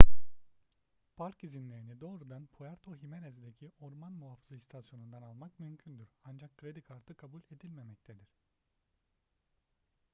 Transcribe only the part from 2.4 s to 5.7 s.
puerto jiménez'deki orman muhafızı i̇stasyonu'ndan almak